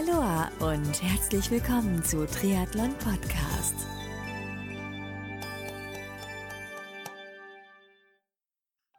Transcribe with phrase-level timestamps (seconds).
[0.00, 3.74] Aloha und herzlich willkommen zu Triathlon Podcast.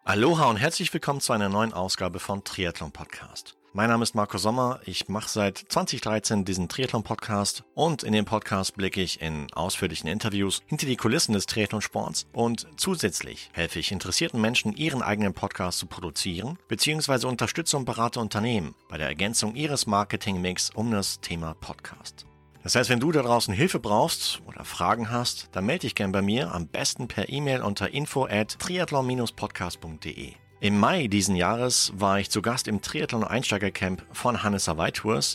[0.03, 3.55] Aloha und herzlich willkommen zu einer neuen Ausgabe von Triathlon Podcast.
[3.73, 4.81] Mein Name ist Marco Sommer.
[4.85, 10.61] Ich mache seit 2013 diesen Triathlon-Podcast und in dem Podcast blicke ich in ausführlichen Interviews
[10.65, 15.85] hinter die Kulissen des Triathlonsports und zusätzlich helfe ich interessierten Menschen, ihren eigenen Podcast zu
[15.85, 17.27] produzieren bzw.
[17.27, 22.25] unterstütze und berate Unternehmen bei der Ergänzung ihres Marketingmix um das Thema Podcast.
[22.63, 26.11] Das heißt, wenn du da draußen Hilfe brauchst oder Fragen hast, dann melde dich gern
[26.11, 30.40] bei mir, am besten per E-Mail unter info at triathlon-podcast.de.
[30.63, 34.91] Im Mai diesen Jahres war ich zu Gast im Triathlon Einsteigercamp von Hannes Hawaii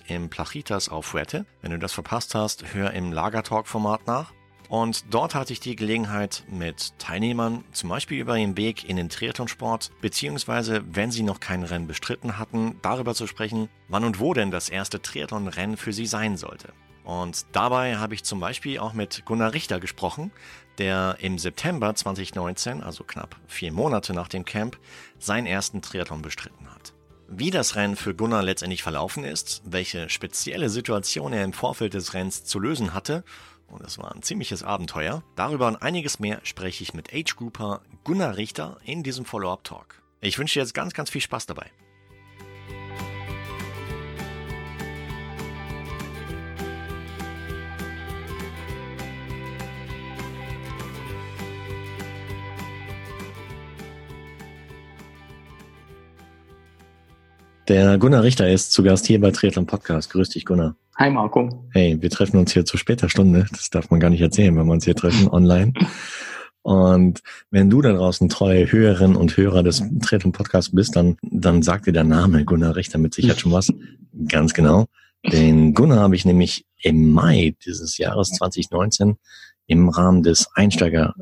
[0.06, 1.46] im Plachitas auf Fuerte.
[1.62, 4.32] Wenn du das verpasst hast, hör im Lagertalk-Format nach.
[4.68, 9.08] Und dort hatte ich die Gelegenheit, mit Teilnehmern zum Beispiel über den Weg in den
[9.08, 14.32] Triathlonsport, beziehungsweise wenn sie noch kein Rennen bestritten hatten, darüber zu sprechen, wann und wo
[14.32, 16.72] denn das erste Triathlon-Rennen für sie sein sollte.
[17.06, 20.32] Und dabei habe ich zum Beispiel auch mit Gunnar Richter gesprochen,
[20.78, 24.76] der im September 2019, also knapp vier Monate nach dem Camp,
[25.18, 26.94] seinen ersten Triathlon bestritten hat.
[27.28, 32.12] Wie das Rennen für Gunnar letztendlich verlaufen ist, welche spezielle Situation er im Vorfeld des
[32.12, 33.22] Rennens zu lösen hatte,
[33.68, 37.82] und es war ein ziemliches Abenteuer, darüber und einiges mehr spreche ich mit Age Grouper
[38.02, 40.02] Gunnar Richter in diesem Follow-up-Talk.
[40.20, 41.70] Ich wünsche dir jetzt ganz, ganz viel Spaß dabei.
[57.68, 60.10] Der Gunnar Richter ist zu Gast hier bei Triathlon Podcast.
[60.10, 60.76] Grüß dich, Gunnar.
[60.98, 61.66] Hi, Marco.
[61.72, 63.46] Hey, wir treffen uns hier zu später Stunde.
[63.50, 65.72] Das darf man gar nicht erzählen, wenn wir uns hier treffen online.
[66.62, 71.62] Und wenn du da draußen treue Hörerinnen und Hörer des Triathlon Podcasts bist, dann, dann
[71.62, 73.72] sagt dir der Name Gunnar Richter mit Sicherheit schon was.
[74.28, 74.86] Ganz genau.
[75.24, 79.16] Den Gunnar habe ich nämlich im Mai dieses Jahres 2019
[79.66, 81.14] im Rahmen des Einsteiger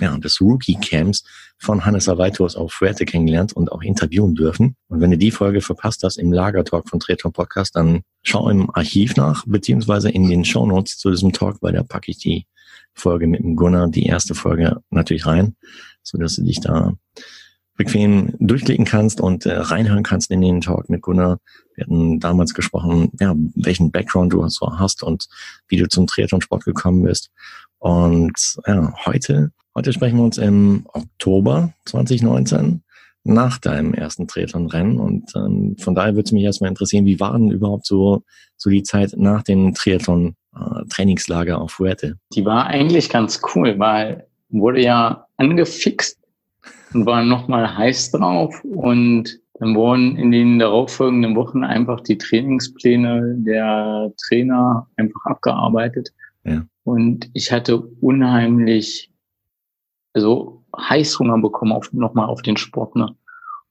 [0.00, 1.24] ja, des Rookie Camps
[1.58, 4.76] von Hannes Avaitos auf Fuerte kennengelernt und auch interviewen dürfen.
[4.88, 8.70] Und wenn du die Folge verpasst hast im Lagertalk von Treton Podcast, dann schau im
[8.74, 12.46] Archiv nach, beziehungsweise in den Show Notes zu diesem Talk, weil da packe ich die
[12.94, 15.56] Folge mit dem Gunnar, die erste Folge natürlich rein,
[16.02, 16.92] so dass du dich da
[17.76, 21.38] bequem durchklicken kannst und äh, reinhören kannst in den Talk mit Gunnar.
[21.74, 25.28] Wir hatten damals gesprochen, ja, welchen Background du so hast und
[25.68, 27.30] wie du zum Triathlon-Sport gekommen bist.
[27.78, 32.82] Und ja, heute, heute sprechen wir uns im Oktober 2019
[33.24, 34.98] nach deinem ersten Triathlon-Rennen.
[34.98, 38.22] Und ähm, von daher würde es mich erstmal interessieren, wie war denn überhaupt so,
[38.56, 42.16] so die Zeit nach dem Triathlon-Trainingslager äh, auf Fuerte?
[42.34, 46.18] Die war eigentlich ganz cool, weil wurde ja angefixt
[46.94, 53.36] und war nochmal heiß drauf und dann wurden in den darauffolgenden Wochen einfach die Trainingspläne
[53.38, 56.12] der Trainer einfach abgearbeitet.
[56.44, 56.64] Ja.
[56.84, 59.10] Und ich hatte unheimlich,
[60.16, 63.14] also Heißhunger bekommen auf, nochmal auf den Sport, ne?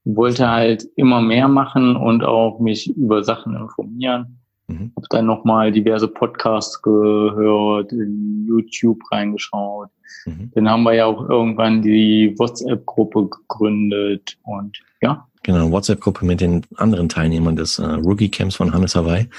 [0.06, 4.39] Und wollte halt immer mehr machen und auch mich über Sachen informieren.
[4.67, 4.94] Mhm.
[4.95, 9.89] Habe dann nochmal diverse Podcasts gehört, in YouTube reingeschaut.
[10.25, 10.51] Mhm.
[10.55, 15.27] Dann haben wir ja auch irgendwann die WhatsApp-Gruppe gegründet und ja.
[15.43, 19.29] Genau, WhatsApp-Gruppe mit den anderen Teilnehmern des äh, Rookie-Camps von Hannes Hawaii.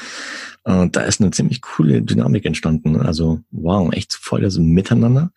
[0.65, 2.97] Äh, da ist eine ziemlich coole Dynamik entstanden.
[3.01, 5.33] Also wow, echt voll das Miteinander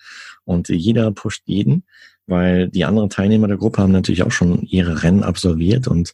[0.45, 1.85] und jeder pusht jeden,
[2.27, 6.13] weil die anderen Teilnehmer der Gruppe haben natürlich auch schon ihre Rennen absolviert und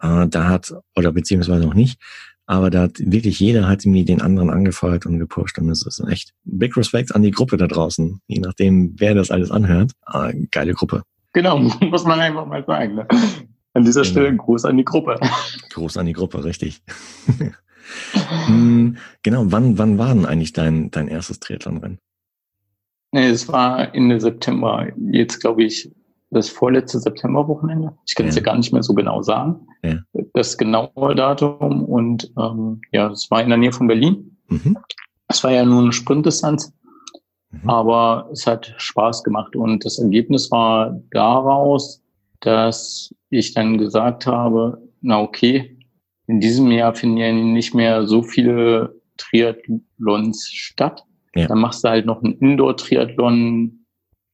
[0.00, 2.00] äh, da hat, oder beziehungsweise noch nicht,
[2.46, 6.00] aber da hat wirklich jeder hat mir den anderen angefeuert und gepusht und es ist
[6.08, 9.92] echt big respect an die Gruppe da draußen, je nachdem, wer das alles anhört.
[10.12, 11.02] Äh, geile Gruppe.
[11.32, 12.94] Genau, muss man einfach mal sagen.
[12.94, 13.08] Ne?
[13.74, 14.12] An dieser genau.
[14.12, 15.18] Stelle Gruß an die Gruppe.
[15.70, 16.80] Gruß an die Gruppe, richtig.
[18.46, 21.98] Hm, genau, wann, wann war denn eigentlich dein, dein erstes Triathlon-Rennen?
[23.12, 24.88] Nee, es war Ende September.
[25.10, 25.90] Jetzt glaube ich
[26.36, 27.92] das vorletzte Septemberwochenende.
[28.06, 28.40] Ich kann es ja.
[28.40, 29.66] ja gar nicht mehr so genau sagen.
[29.82, 29.96] Ja.
[30.34, 34.36] Das genaue Datum und ähm, ja, es war in der Nähe von Berlin.
[34.48, 34.76] Mhm.
[35.28, 36.72] Es war ja nur eine Sprintdistanz,
[37.50, 37.68] mhm.
[37.68, 42.02] aber es hat Spaß gemacht und das Ergebnis war daraus,
[42.40, 45.76] dass ich dann gesagt habe, na okay,
[46.26, 51.04] in diesem Jahr finden ja nicht mehr so viele Triathlons statt.
[51.34, 51.46] Ja.
[51.46, 53.84] Dann machst du halt noch ein Indoor-Triathlon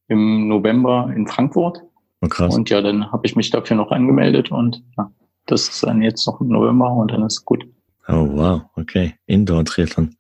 [0.09, 1.83] im November in Frankfurt.
[2.23, 2.55] Oh, krass.
[2.55, 5.11] Und ja, dann habe ich mich dafür noch angemeldet und ja,
[5.47, 7.65] das ist dann jetzt noch im November und dann ist gut.
[8.09, 9.15] Oh wow, okay.
[9.27, 10.17] Indoor-Triathlon.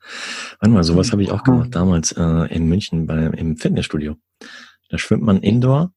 [0.61, 4.17] Warte mal, sowas habe ich auch gemacht damals äh, in München bei, im Fitnessstudio.
[4.89, 5.93] Da schwimmt man Indoor,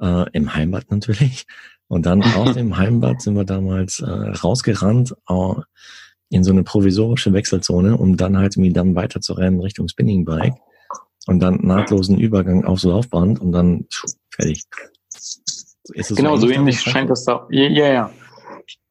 [0.00, 1.46] äh, im Heimbad natürlich.
[1.88, 5.54] Und dann aus dem Heimbad sind wir damals äh, rausgerannt, äh,
[6.30, 10.26] in so eine provisorische Wechselzone, um dann halt irgendwie dann weiter zu rennen Richtung Spinning
[10.26, 10.56] Bike
[11.26, 13.86] und dann nahtlosen Übergang aufs Laufband und dann
[14.30, 14.64] fertig.
[15.94, 17.46] Genau, so ähnlich scheint das da.
[17.50, 18.10] Ja, ja, ja.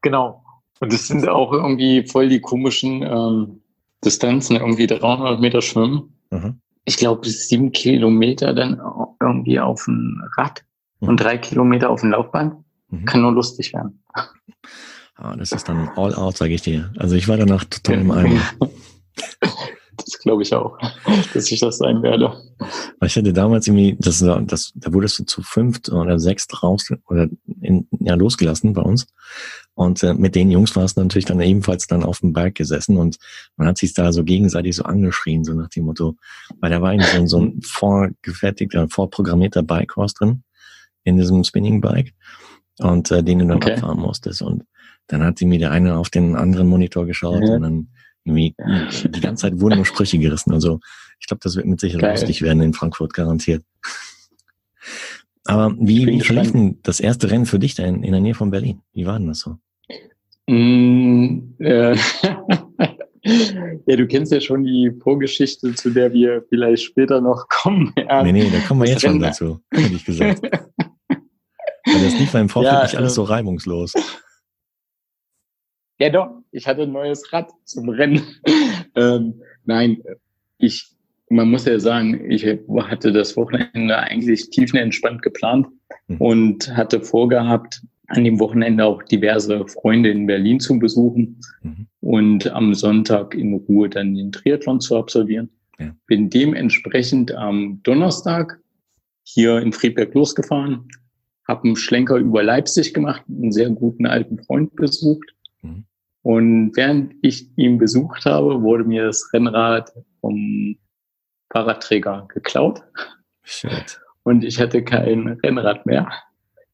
[0.02, 0.44] Genau.
[0.80, 3.62] Und das sind auch irgendwie voll die komischen ähm,
[4.04, 6.14] Distanzen, irgendwie 300 Meter schwimmen.
[6.30, 6.60] Mhm.
[6.86, 8.80] Ich glaube, sieben Kilometer dann
[9.22, 10.64] irgendwie auf dem Rad
[11.00, 11.10] mhm.
[11.10, 12.56] und drei Kilometer auf dem Laufband.
[12.90, 13.06] Mhm.
[13.06, 14.02] Kann nur lustig werden.
[15.16, 16.92] Ah, das ist dann all out, sage ich dir.
[16.98, 18.42] Also ich war danach total im Eimer.
[20.08, 20.78] Das glaube ich auch,
[21.34, 22.34] dass ich das sein werde.
[23.04, 27.28] Ich hatte damals irgendwie, das, das, da wurdest du zu fünft oder sechst raus oder
[27.62, 29.06] in, ja, losgelassen bei uns.
[29.74, 32.98] Und äh, mit den Jungs war es natürlich dann ebenfalls dann auf dem Berg gesessen
[32.98, 33.18] und
[33.58, 36.16] man hat sich da so gegenseitig so angeschrien, so nach dem Motto,
[36.62, 40.44] weil da war irgendwie so, so ein vorgefertigter, vorprogrammierter Bike-Horse drin
[41.04, 42.14] in diesem Spinning-Bike
[42.80, 43.74] und äh, den du dann okay.
[43.74, 44.42] abfahren musstest.
[44.42, 44.64] Und
[45.08, 47.56] dann hat sie mir der eine auf den anderen Monitor geschaut ja.
[47.56, 47.90] und dann
[48.28, 48.56] irgendwie
[49.10, 50.54] die ganze Zeit wurden nur Sprüche gerissen.
[50.54, 50.80] Also
[51.20, 52.12] ich glaube, das wird mit Sicherheit Geil.
[52.12, 53.64] lustig werden in Frankfurt, garantiert.
[55.46, 58.34] Aber wie, wie verlief denn das erste Rennen für dich da in, in der Nähe
[58.34, 58.82] von Berlin?
[58.94, 59.58] Wie war denn das so?
[60.48, 61.96] Mm, äh,
[63.86, 67.94] ja, du kennst ja schon die Vorgeschichte, zu der wir vielleicht später noch kommen.
[68.10, 70.42] Ja, nee, nee, da kommen wir jetzt schon dazu, hätte ich gesagt.
[70.42, 73.94] Weil das lief im Vorfeld ja, nicht alles so ähm, reibungslos.
[76.00, 78.22] Ja, doch, ich hatte ein neues Rad zum Rennen.
[78.96, 80.02] ähm, nein,
[80.60, 80.92] ich,
[81.30, 85.68] man muss ja sagen, ich hatte das Wochenende eigentlich tiefenentspannt geplant
[86.08, 86.18] mhm.
[86.18, 91.88] und hatte vorgehabt, an dem Wochenende auch diverse Freunde in Berlin zu besuchen mhm.
[92.02, 95.50] und am Sonntag in Ruhe dann den Triathlon zu absolvieren.
[95.80, 95.94] Ja.
[96.06, 98.60] Bin dementsprechend am Donnerstag
[99.24, 100.88] hier in Friedberg losgefahren,
[101.48, 105.86] habe einen Schlenker über Leipzig gemacht, einen sehr guten alten Freund besucht Mhm.
[106.22, 110.76] Und während ich ihn besucht habe, wurde mir das Rennrad vom
[111.52, 112.84] Fahrradträger geklaut.
[113.44, 114.02] Shit.
[114.24, 116.12] Und ich hatte kein Rennrad mehr.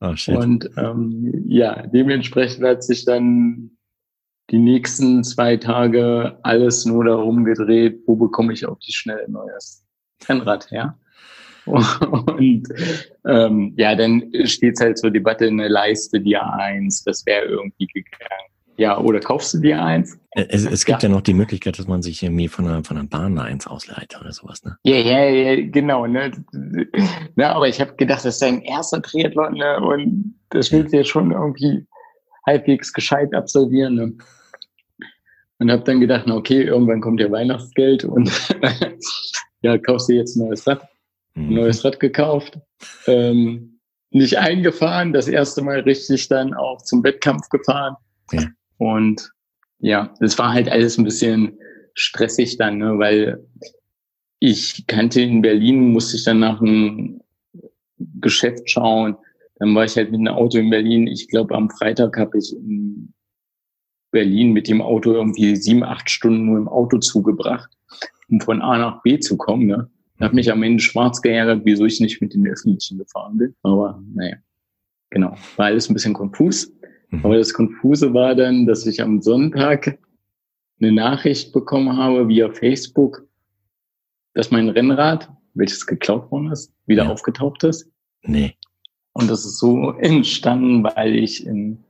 [0.01, 0.35] Oh, shit.
[0.35, 3.77] Und ähm, ja, dementsprechend hat sich dann
[4.49, 9.85] die nächsten zwei Tage alles nur darum gedreht, wo bekomme ich auf die schnelle neues
[10.27, 10.97] Rennrad her.
[11.65, 12.67] Und
[13.25, 17.87] ähm, ja, dann steht es halt zur Debatte eine Leiste, die A1, das wäre irgendwie
[17.87, 18.52] gegangen.
[18.77, 20.17] Ja, oder kaufst du dir eins?
[20.31, 21.09] Es, es gibt ja.
[21.09, 21.15] ja.
[21.15, 24.31] noch die Möglichkeit, dass man sich irgendwie von einer, von einer Bahn eins ausleiht oder
[24.31, 24.77] sowas, ne?
[24.83, 26.31] Ja, ja, ja, genau, ne?
[27.35, 29.79] ne aber ich habe gedacht, das ist dein erster Triathlon, ne?
[29.79, 31.85] Und das willst du ja schon irgendwie
[32.47, 34.13] halbwegs gescheit absolvieren, ne?
[35.59, 38.31] Und habe dann gedacht, na okay, irgendwann kommt ja Weihnachtsgeld und
[39.61, 40.81] ja, kaufst du jetzt ein neues Rad.
[41.35, 41.55] Ein mhm.
[41.55, 42.59] neues Rad gekauft.
[43.05, 43.79] Ähm,
[44.09, 47.95] nicht eingefahren, das erste Mal richtig dann auch zum Wettkampf gefahren.
[48.31, 48.47] Ja.
[48.77, 49.31] Und
[49.79, 51.57] ja, es war halt alles ein bisschen
[51.93, 53.45] stressig dann, ne, weil
[54.39, 57.21] ich kannte in Berlin, musste ich dann nach einem
[58.19, 59.15] Geschäft schauen.
[59.55, 61.07] Dann war ich halt mit einem Auto in Berlin.
[61.07, 63.13] Ich glaube, am Freitag habe ich in
[64.11, 67.71] Berlin mit dem Auto irgendwie sieben, acht Stunden nur im Auto zugebracht,
[68.29, 69.65] um von A nach B zu kommen.
[69.65, 69.89] Ne?
[70.17, 73.55] Ich habe mich am Ende schwarz geärgert, wieso ich nicht mit den Öffentlichen gefahren bin.
[73.63, 74.37] Aber naja,
[75.09, 75.35] genau.
[75.55, 76.71] War alles ein bisschen konfus.
[77.13, 77.25] Mhm.
[77.25, 79.99] Aber das Konfuse war dann, dass ich am Sonntag
[80.81, 83.23] eine Nachricht bekommen habe via Facebook,
[84.33, 87.11] dass mein Rennrad, welches geklaut worden ist, wieder ja.
[87.11, 87.87] aufgetaucht ist.
[88.23, 88.55] Nee.
[89.13, 91.83] Und das ist so entstanden, weil ich in,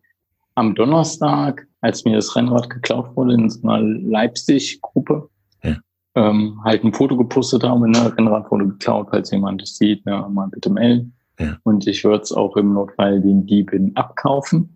[0.55, 5.29] am Donnerstag, als mir das Rennrad geklaut wurde, in so einer Leipzig-Gruppe,
[5.63, 5.77] ja.
[6.15, 10.27] ähm, halt ein Foto gepostet habe, ne, Rennrad wurde geklaut, falls jemand das sieht, ne,
[10.29, 11.13] mal bitte melden.
[11.39, 11.57] Ja.
[11.63, 14.75] Und ich würde es auch im Notfall den Dieben abkaufen.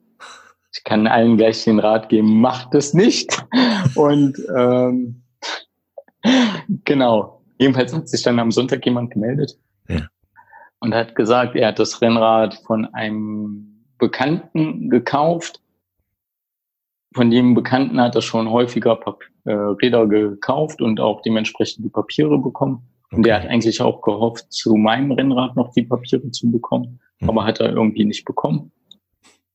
[0.77, 3.35] Ich kann allen gleich den Rat geben, macht es nicht.
[3.95, 5.23] Und ähm,
[6.85, 7.41] genau.
[7.57, 9.57] Jedenfalls hat sich dann am Sonntag jemand gemeldet
[9.89, 10.07] ja.
[10.79, 15.61] und hat gesagt, er hat das Rennrad von einem Bekannten gekauft.
[17.15, 21.89] Von dem Bekannten hat er schon häufiger Pap äh, Räder gekauft und auch dementsprechend die
[21.89, 22.87] Papiere bekommen.
[23.05, 23.15] Okay.
[23.15, 27.29] Und der hat eigentlich auch gehofft, zu meinem Rennrad noch die Papiere zu bekommen, mhm.
[27.29, 28.71] aber hat er irgendwie nicht bekommen.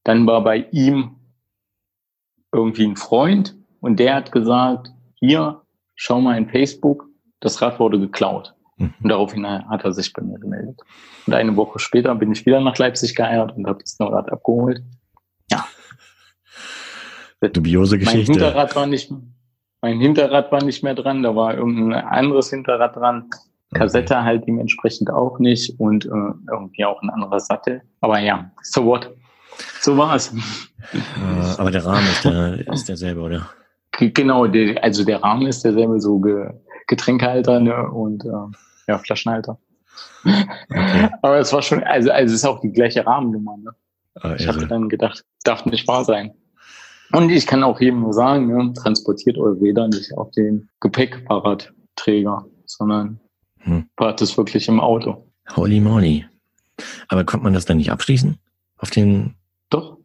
[0.04, 1.16] Dann war bei ihm
[2.52, 5.62] irgendwie ein Freund und der hat gesagt, hier,
[5.94, 7.06] schau mal in Facebook,
[7.40, 8.54] das Rad wurde geklaut.
[8.76, 8.94] Mhm.
[9.02, 10.80] Und daraufhin hat er sich bei mir gemeldet.
[11.26, 14.82] Und eine Woche später bin ich wieder nach Leipzig geeiert und habe das Rad abgeholt.
[15.50, 15.64] Ja.
[17.40, 18.32] Dubiose Geschichte.
[18.32, 19.12] Mein Hinterrad war nicht,
[19.80, 23.28] mein Hinterrad war nicht mehr dran, da war irgendein anderes Hinterrad dran.
[23.74, 24.24] Kassette okay.
[24.24, 26.08] halt dementsprechend auch nicht und äh,
[26.50, 27.82] irgendwie auch ein anderer Sattel.
[28.00, 29.10] Aber ja, so what?
[29.80, 30.32] So war es.
[30.92, 33.50] Äh, aber der Rahmen ist, der, ist derselbe, oder?
[33.98, 36.50] Genau, der, also der Rahmen ist derselbe, so Ge
[36.88, 38.28] Getränkehalter ne, und äh,
[38.88, 39.58] ja, Flaschenhalter.
[40.24, 41.08] Okay.
[41.22, 43.56] Aber es war schon, also, also es ist auch die gleiche Rahmennummer.
[43.56, 43.70] Ne?
[44.16, 46.32] Ah, ich habe dann gedacht, darf nicht wahr sein.
[47.12, 52.46] Und ich kann auch jedem nur sagen, ne, transportiert eure Räder nicht auf den Gepäckfahrradträger,
[52.64, 53.20] sondern
[53.58, 53.86] hm.
[53.96, 55.30] fahrt es wirklich im Auto.
[55.54, 56.26] Holy moly.
[57.08, 58.38] Aber konnte man das dann nicht abschließen?
[58.78, 59.34] Auf den.
[59.72, 59.98] Doch.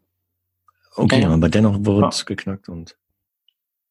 [0.96, 2.26] Okay, ja, aber dennoch wurde es ja.
[2.26, 2.98] geknackt und.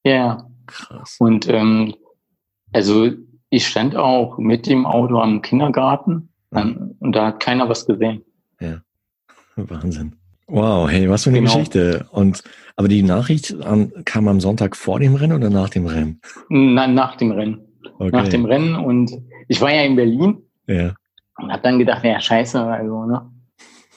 [0.05, 0.49] Ja.
[0.67, 1.17] Krass.
[1.21, 1.95] Und ähm,
[2.73, 3.11] also
[3.51, 6.97] ich stand auch mit dem Auto am Kindergarten mhm.
[6.99, 8.23] und da hat keiner was gesehen.
[8.61, 8.81] Ja.
[9.57, 10.17] Wahnsinn.
[10.49, 11.53] Wow, hey, was für eine genau.
[11.53, 12.07] Geschichte.
[12.11, 12.43] Und
[12.77, 16.21] aber die Nachricht um, kam am Sonntag vor dem Rennen oder nach dem Rennen?
[16.49, 17.61] Nein, nach dem Rennen.
[17.99, 18.11] Okay.
[18.13, 19.13] Nach dem Rennen und
[19.49, 20.43] ich war ja in Berlin.
[20.67, 20.95] Ja.
[21.39, 23.31] Und hab dann gedacht, ja, scheiße, also, ne?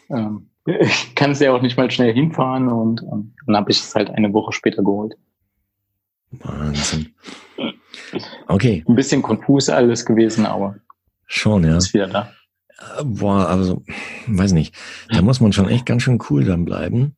[0.09, 3.79] Ähm, ich kann es ja auch nicht mal schnell hinfahren und, und dann habe ich
[3.79, 5.15] es halt eine Woche später geholt.
[6.31, 7.13] Wahnsinn.
[8.47, 8.83] Okay.
[8.87, 10.75] Ein bisschen konfus alles gewesen, aber
[11.25, 11.77] schon, ja.
[11.77, 12.31] Ist wieder da.
[13.03, 13.83] Boah, also,
[14.27, 14.75] weiß nicht.
[15.09, 17.17] Da muss man schon echt ganz schön cool dann bleiben,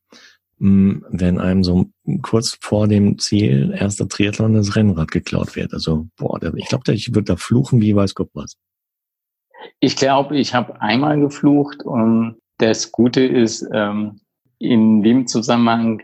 [0.60, 1.90] hm, wenn einem so
[2.22, 5.74] kurz vor dem Ziel erster Triathlon das Rennrad geklaut wird.
[5.74, 8.58] Also, boah, ich glaube, ich würde da fluchen wie weiß Gott was.
[9.80, 14.20] Ich glaube, ich habe einmal geflucht und das Gute ist, ähm,
[14.60, 16.02] in dem Zusammenhang,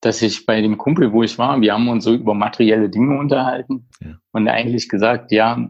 [0.00, 3.18] dass ich bei dem Kumpel, wo ich war, wir haben uns so über materielle Dinge
[3.18, 4.18] unterhalten ja.
[4.32, 5.68] und eigentlich gesagt, ja,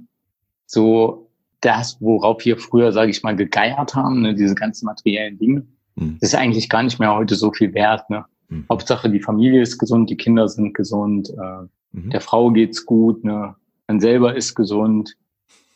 [0.67, 5.67] so das, worauf wir früher, sage ich mal, gegeiert haben, ne, diese ganzen materiellen Dinge,
[5.95, 6.19] mhm.
[6.21, 8.09] das ist eigentlich gar nicht mehr heute so viel wert.
[8.11, 8.25] Ne?
[8.49, 8.67] Mhm.
[8.71, 12.11] Hauptsache, die Familie ist gesund, die Kinder sind gesund, äh, mhm.
[12.11, 13.55] der Frau geht's gut, ne?
[13.87, 15.17] man selber ist gesund.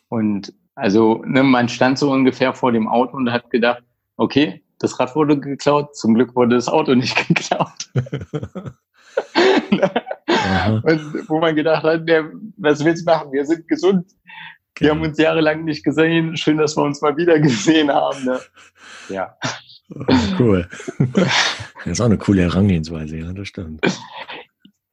[0.09, 3.83] Und also ne, man stand so ungefähr vor dem Auto und hat gedacht,
[4.23, 7.91] okay, das Rad wurde geklaut, zum Glück wurde das Auto nicht geklaut.
[10.85, 13.33] und wo man gedacht hat, der, was willst du machen?
[13.33, 14.07] Wir sind gesund.
[14.79, 16.37] Wir haben uns jahrelang nicht gesehen.
[16.37, 18.25] Schön, dass wir uns mal wieder gesehen haben.
[18.25, 18.41] Ne?
[19.09, 19.37] Ja.
[19.95, 20.05] Oh,
[20.39, 20.69] cool.
[21.85, 23.85] Das ist auch eine coole Herangehensweise, ja, das stimmt.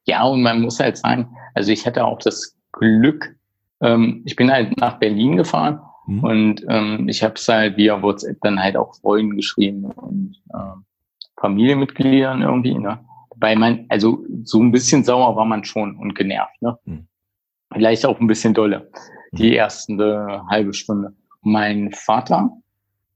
[0.06, 3.36] Ja, und man muss halt sagen, also ich hatte auch das Glück,
[3.82, 5.80] ähm, ich bin halt nach Berlin gefahren
[6.10, 6.24] mhm.
[6.24, 10.86] und ähm, ich habe es halt via WhatsApp dann halt auch Freunden geschrieben und ähm,
[11.40, 13.00] Familienmitgliedern irgendwie, ne?
[13.38, 16.78] Weil man, also so ein bisschen sauer war man schon und genervt, ne?
[16.86, 17.08] Mhm.
[17.72, 18.90] Vielleicht auch ein bisschen dolle
[19.32, 21.14] die erste halbe Stunde.
[21.42, 22.50] Mein Vater,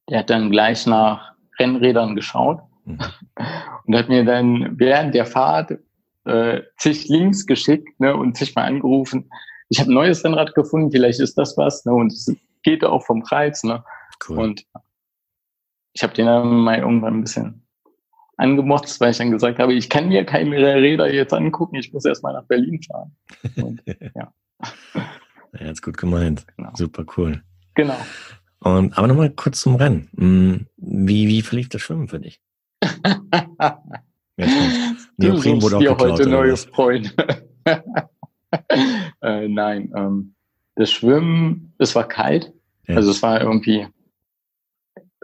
[0.10, 3.00] der hat dann gleich nach Rennrädern geschaut mhm.
[3.86, 5.78] und hat mir dann während der Fahrt
[6.26, 9.30] äh, zig Links geschickt ne, und zig mal angerufen.
[9.70, 11.84] Ich habe ein neues Rennrad gefunden, vielleicht ist das was.
[11.86, 12.14] Ne, und
[12.64, 13.64] geht auch vom Preis.
[13.64, 13.84] Ne?
[14.28, 14.40] Cool.
[14.40, 14.66] Und
[15.94, 17.68] ich habe den dann mal irgendwann ein bisschen
[18.38, 22.06] angemotzt, weil ich dann gesagt habe, ich kann mir keine Räder jetzt angucken, ich muss
[22.06, 23.16] erst mal nach Berlin fahren.
[23.58, 23.84] Und,
[24.16, 24.34] ja.
[25.60, 26.46] Ja, ist gut gemeint.
[26.58, 26.72] Genau.
[26.74, 27.44] Super cool.
[27.76, 27.98] Genau.
[28.60, 30.10] Und, aber nochmal kurz zum Rennen.
[30.18, 32.42] Hm, wie, wie verlief das Schwimmen für dich?
[35.18, 37.12] du suchst dir heute neue Freunde.
[39.22, 40.36] äh, nein, ähm,
[40.76, 42.54] das Schwimmen, es war kalt.
[42.88, 42.96] Ja.
[42.96, 43.88] Also es war irgendwie,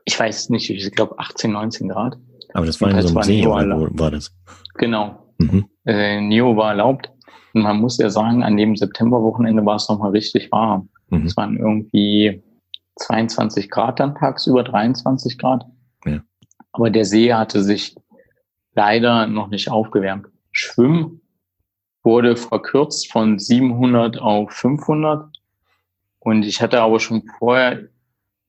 [0.05, 2.17] ich weiß nicht, ich glaube 18, 19 Grad.
[2.53, 4.33] Aber das war in so einem See, oder war das?
[4.75, 5.33] Genau.
[5.37, 5.69] Mhm.
[5.85, 7.11] Äh, Neo war erlaubt.
[7.53, 10.89] Und man muss ja sagen, an dem Septemberwochenende war es nochmal richtig warm.
[11.09, 11.25] Mhm.
[11.25, 12.43] Es waren irgendwie
[12.95, 15.65] 22 Grad dann tagsüber, 23 Grad.
[16.05, 16.21] Ja.
[16.71, 17.95] Aber der See hatte sich
[18.73, 20.27] leider noch nicht aufgewärmt.
[20.51, 21.21] Schwimmen
[22.03, 25.28] wurde verkürzt von 700 auf 500.
[26.19, 27.87] Und ich hatte aber schon vorher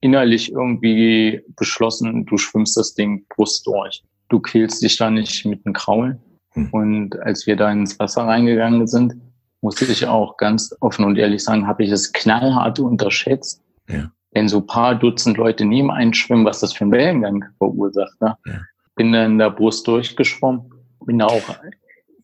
[0.01, 4.03] innerlich irgendwie beschlossen, du schwimmst das Ding Brust durch.
[4.29, 6.19] Du quälst dich da nicht mit einem Kraulen.
[6.53, 6.69] Hm.
[6.71, 9.15] Und als wir da ins Wasser reingegangen sind,
[9.61, 13.63] musste ich auch ganz offen und ehrlich sagen, habe ich es knallhart unterschätzt.
[13.87, 14.11] Ja.
[14.31, 18.19] Wenn so paar Dutzend Leute neben einen schwimmen, was das für ein Wellengang verursacht.
[18.21, 18.35] Ne?
[18.45, 18.59] Ja.
[18.95, 20.71] Bin dann in der Brust durchgeschwommen,
[21.05, 21.47] bin da auch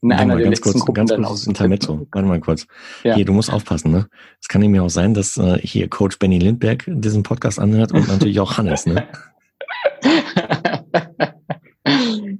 [0.02, 2.08] in einer der letzten kurz, Gruppen ganz dann kurz Intermezzo.
[2.12, 2.68] Warte mal kurz.
[3.04, 3.16] Ja.
[3.16, 4.08] Hier, du musst aufpassen, ne?
[4.42, 8.08] Es kann nämlich auch sein, dass äh, hier Coach Benny Lindberg diesen Podcast anhört und
[8.08, 9.08] natürlich auch Hannes, ne?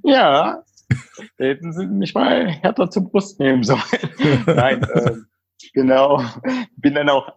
[0.04, 0.62] ja,
[1.38, 3.80] hätten sie mich mal härter zur Brust nehmen sollen.
[4.46, 5.12] Nein, äh,
[5.72, 6.22] genau.
[6.76, 7.32] Bin dann auch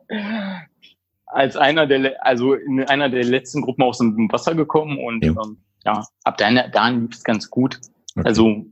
[1.32, 5.32] als einer der, also in einer der letzten Gruppen aus dem Wasser gekommen und ja,
[5.32, 7.80] ähm, ja ab da, da lief es ganz gut.
[8.16, 8.28] Okay.
[8.28, 8.66] Also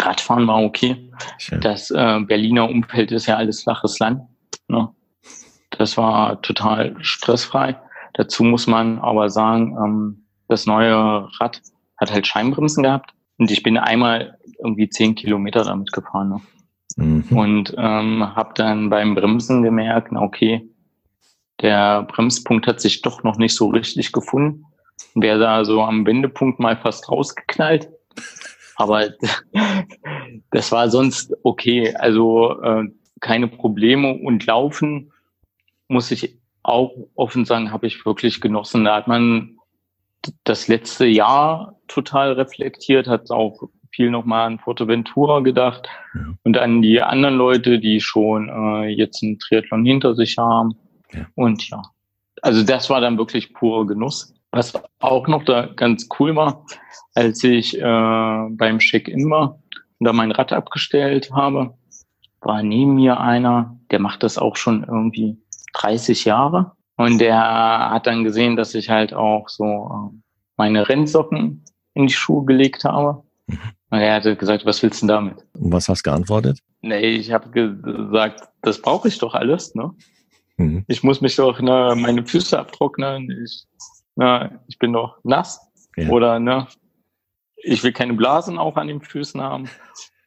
[0.00, 1.10] Radfahren war okay.
[1.38, 1.60] Schön.
[1.60, 4.22] Das äh, Berliner Umfeld ist ja alles flaches Land.
[4.68, 4.88] Ne?
[5.70, 7.76] Das war total stressfrei.
[8.14, 11.62] Dazu muss man aber sagen, ähm, das neue Rad
[11.98, 13.12] hat halt Scheinbremsen gehabt.
[13.38, 16.28] Und ich bin einmal irgendwie zehn Kilometer damit gefahren.
[16.28, 16.40] Ne?
[17.30, 17.36] Mhm.
[17.36, 20.68] Und ähm, habe dann beim Bremsen gemerkt, na okay,
[21.60, 24.64] der Bremspunkt hat sich doch noch nicht so richtig gefunden.
[25.14, 27.88] Wäre da so am Wendepunkt mal fast rausgeknallt.
[28.78, 29.08] Aber
[30.50, 31.94] das war sonst okay.
[31.94, 32.84] Also äh,
[33.20, 35.12] keine Probleme und laufen
[35.88, 38.84] muss ich auch offen sagen, habe ich wirklich genossen.
[38.84, 39.56] Da hat man
[40.44, 46.34] das letzte Jahr total reflektiert, hat auch viel nochmal an Forteventura gedacht ja.
[46.44, 50.76] und an die anderen Leute, die schon äh, jetzt einen Triathlon hinter sich haben.
[51.12, 51.26] Ja.
[51.34, 51.82] Und ja,
[52.42, 54.34] also das war dann wirklich purer Genuss.
[54.50, 56.64] Was auch noch da ganz cool war,
[57.14, 59.60] als ich äh, beim Check-in war
[59.98, 61.74] und da mein Rad abgestellt habe,
[62.40, 65.36] war neben mir einer, der macht das auch schon irgendwie
[65.74, 66.72] 30 Jahre.
[66.96, 67.38] Und der
[67.90, 70.16] hat dann gesehen, dass ich halt auch so äh,
[70.56, 71.64] meine Rennsocken
[71.94, 73.22] in die Schuhe gelegt habe.
[73.46, 73.58] Mhm.
[73.90, 75.46] Und er hatte gesagt, was willst du denn damit?
[75.54, 76.58] Und was hast du geantwortet?
[76.82, 79.92] Nee, ich habe gesagt, das brauche ich doch alles, ne?
[80.56, 80.84] Mhm.
[80.88, 83.30] Ich muss mich doch ne, meine Füße abtrocknen.
[83.44, 83.64] Ich,
[84.18, 85.60] ne, ich bin doch nass.
[85.96, 86.08] Ja.
[86.10, 86.66] Oder ne,
[87.56, 89.70] ich will keine Blasen auch an den Füßen haben.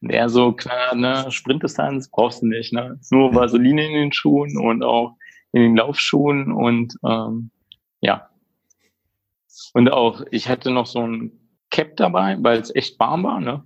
[0.01, 2.99] Und er so, klar, ne, Sprintdistanz brauchst du nicht, ne?
[3.11, 5.15] Nur Vaseline in den Schuhen und auch
[5.51, 7.51] in den Laufschuhen und ähm,
[7.99, 8.29] ja.
[9.73, 11.31] Und auch, ich hatte noch so ein
[11.69, 13.63] Cap dabei, weil es echt warm war, ne?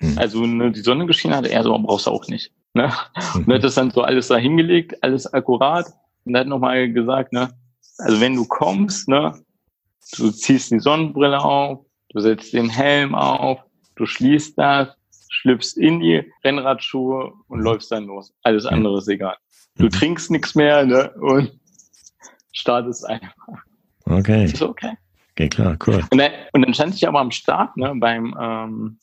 [0.00, 0.18] Mhm.
[0.18, 2.52] Also ne, die Sonne geschienen hat, er so, brauchst du auch nicht.
[2.74, 2.92] Ne?
[3.34, 3.44] Mhm.
[3.44, 5.86] Und hat das dann so alles da hingelegt, alles akkurat.
[6.24, 7.50] Und hat nochmal gesagt, ne,
[7.96, 9.32] also wenn du kommst, ne,
[10.16, 13.60] du ziehst die Sonnenbrille auf, du setzt den Helm auf,
[13.96, 14.88] du schließt das,
[15.28, 18.32] schlüpfst in die Rennradschuhe und läufst dann los.
[18.42, 19.36] Alles andere ist egal.
[19.76, 19.90] Du mhm.
[19.90, 21.10] trinkst nichts mehr ne?
[21.20, 21.52] und
[22.52, 23.34] startest einfach.
[24.04, 24.44] Okay.
[24.44, 24.96] Ist okay.
[25.32, 26.02] Okay, klar, cool.
[26.10, 28.98] Und dann, und dann stand ich aber am Start, ne, beim, ähm,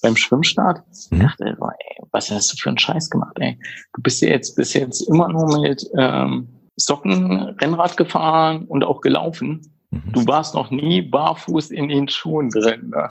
[0.00, 0.80] beim Schwimmstart.
[1.10, 1.20] Mhm.
[1.20, 3.58] dachte, ey, was hast du für einen Scheiß gemacht, ey?
[3.94, 9.00] Du bist ja jetzt, bist jetzt immer nur mit ähm, Socken Rennrad gefahren und auch
[9.00, 9.71] gelaufen.
[9.92, 10.12] Mhm.
[10.12, 12.90] Du warst noch nie barfuß in den Schuhen drin.
[12.90, 13.08] Ne?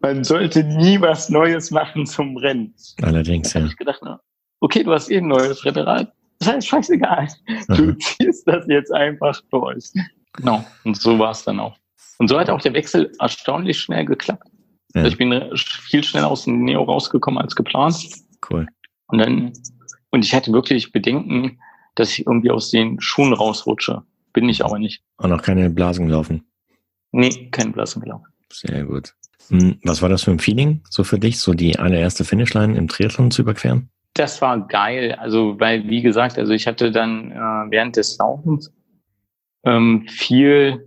[0.00, 2.74] Man sollte nie was Neues machen zum Rennen.
[3.02, 3.66] Allerdings, da ja.
[3.66, 4.20] ich gedacht, ne,
[4.60, 6.12] okay, du hast eh ein neues Rennrad.
[6.40, 7.28] Das heißt, scheißegal.
[7.68, 9.90] Du ziehst das jetzt einfach durch.
[10.34, 10.64] Genau.
[10.84, 11.76] Und so war es dann auch.
[12.18, 14.46] Und so hat auch der Wechsel erstaunlich schnell geklappt.
[14.94, 15.02] Ja.
[15.02, 17.96] Also ich bin viel schneller aus dem Neo rausgekommen als geplant.
[18.50, 18.66] Cool.
[19.06, 19.52] Und dann,
[20.10, 21.58] und ich hatte wirklich Bedenken,
[21.94, 24.02] dass ich irgendwie aus den Schuhen rausrutsche.
[24.34, 25.02] Bin ich aber nicht.
[25.16, 26.44] Und auch keine Blasen gelaufen?
[27.12, 28.26] Nee, keine Blasen gelaufen.
[28.52, 29.14] Sehr gut.
[29.48, 32.88] Hm, was war das für ein Feeling so für dich, so die allererste Finishline im
[32.88, 33.88] Triathlon zu überqueren?
[34.14, 35.12] Das war geil.
[35.12, 38.72] Also, weil, wie gesagt, also ich hatte dann äh, während des Laufens
[39.64, 40.84] ähm, viel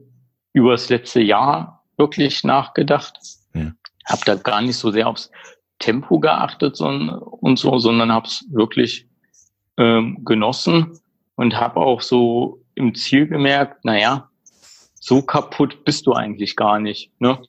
[0.53, 3.17] über das letzte Jahr wirklich nachgedacht.
[3.53, 3.71] Ja.
[4.05, 5.31] Habe da gar nicht so sehr aufs
[5.79, 9.07] Tempo geachtet und so, sondern habe es wirklich
[9.77, 10.99] ähm, genossen
[11.35, 14.29] und habe auch so im Ziel gemerkt, naja,
[14.93, 17.11] so kaputt bist du eigentlich gar nicht.
[17.19, 17.41] Ne?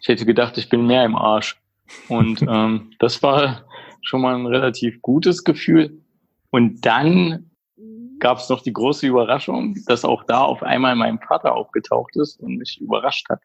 [0.00, 1.60] Ich hätte gedacht, ich bin mehr im Arsch.
[2.08, 3.64] Und ähm, das war
[4.02, 6.00] schon mal ein relativ gutes Gefühl.
[6.50, 7.50] Und dann
[8.18, 12.38] gab es noch die große Überraschung, dass auch da auf einmal mein Vater aufgetaucht ist
[12.40, 13.40] und mich überrascht hat.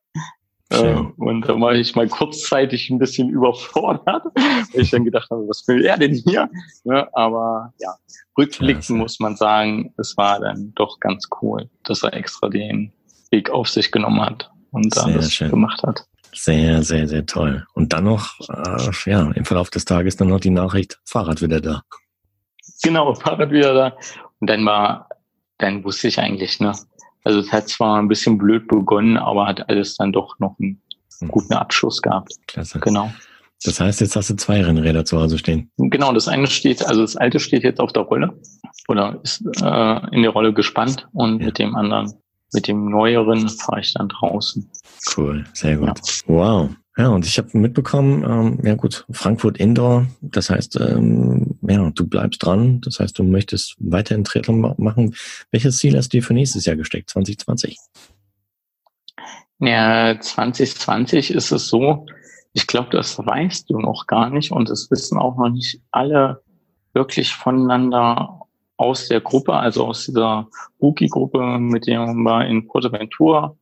[0.70, 5.48] Äh, und da war ich mal kurzzeitig ein bisschen überfordert, weil ich dann gedacht habe,
[5.48, 6.50] was will er denn hier?
[6.84, 7.96] Ne, aber ja,
[8.38, 12.92] rückblickend muss man sagen, es war dann doch ganz cool, dass er extra den
[13.30, 15.52] Weg auf sich genommen hat und dann das schön.
[15.52, 16.06] gemacht hat.
[16.34, 17.66] Sehr, sehr, sehr toll.
[17.76, 21.62] Und dann noch, äh, ja, im Verlauf des Tages dann noch die Nachricht, Fahrrad wieder
[21.62, 21.84] da.
[22.84, 23.98] Genau, Fahrrad wieder da.
[24.40, 25.08] Und dann war,
[25.60, 26.74] dann wusste ich eigentlich, ne,
[27.26, 30.82] also es hat zwar ein bisschen blöd begonnen, aber hat alles dann doch noch einen
[31.20, 31.28] hm.
[31.28, 32.34] guten Abschluss gehabt.
[32.48, 32.80] Klasse.
[32.80, 33.12] Genau.
[33.64, 35.72] Das heißt, jetzt hast du zwei Rennräder zu Hause stehen.
[35.78, 38.40] Genau, das eine steht, also das alte steht jetzt auf der Rolle
[38.88, 41.48] oder ist äh, in der Rolle gespannt und ja.
[41.48, 42.14] mit dem anderen,
[42.54, 44.70] mit dem neueren fahre ich dann draußen.
[45.18, 45.88] Cool, sehr gut.
[45.88, 45.94] Ja.
[46.28, 46.70] Wow.
[46.98, 52.08] Ja, und ich habe mitbekommen, ähm, ja gut, Frankfurt Indoor, das heißt, ähm, ja, du
[52.08, 55.14] bleibst dran, das heißt, du möchtest weiter in Triathlon machen.
[55.52, 57.78] Welches Ziel hast du dir für nächstes Jahr gesteckt, 2020?
[59.60, 62.06] Ja, 2020 ist es so,
[62.54, 66.42] ich glaube, das weißt du noch gar nicht und das wissen auch noch nicht alle
[66.94, 68.40] wirklich voneinander
[68.78, 70.48] aus der Gruppe, also aus dieser
[70.82, 73.54] Rookie-Gruppe, mit der wir in Portaventura